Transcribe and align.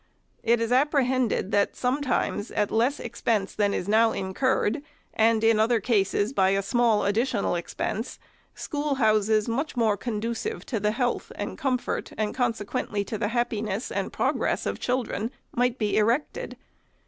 It 0.41 0.59
is 0.59 0.71
apprehended 0.71 1.51
that 1.51 1.75
sometimes 1.75 2.49
at 2.49 2.71
less 2.71 2.99
expense 2.99 3.53
than 3.53 3.71
is 3.71 3.87
now 3.87 4.13
incurred, 4.13 4.81
and 5.13 5.43
in 5.43 5.59
other 5.59 5.79
cases, 5.79 6.33
by 6.33 6.49
a 6.49 6.63
small 6.63 7.05
additional 7.05 7.53
expense, 7.53 8.17
schoolhouses 8.55 9.47
much 9.47 9.77
more 9.77 9.97
conducive 9.97 10.65
to 10.65 10.79
the 10.79 10.93
health 10.93 11.31
and 11.35 11.55
comfort, 11.55 12.13
and 12.17 12.33
consequently 12.33 13.03
to 13.03 13.19
the 13.19 13.27
happiness 13.27 13.91
and 13.91 14.11
progress 14.11 14.65
of 14.65 14.79
children, 14.79 15.29
might 15.55 15.77
be 15.77 15.95
erected. 15.97 16.57